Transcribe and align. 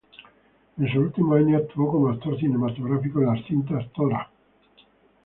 En 0.79 0.87
sus 0.87 0.97
últimos 0.97 1.37
años 1.37 1.61
actuó 1.61 1.91
como 1.91 2.09
actor 2.09 2.35
cinematográfico 2.39 3.19
en 3.19 3.27
las 3.27 3.45
cintas 3.45 3.87
"Tora! 3.93 4.31